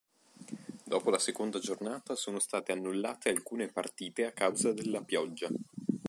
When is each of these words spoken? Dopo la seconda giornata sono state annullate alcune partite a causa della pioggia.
Dopo 0.83 1.11
la 1.11 1.19
seconda 1.19 1.59
giornata 1.59 2.15
sono 2.15 2.39
state 2.39 2.71
annullate 2.71 3.29
alcune 3.29 3.67
partite 3.67 4.25
a 4.25 4.31
causa 4.31 4.73
della 4.73 5.03
pioggia. 5.03 5.47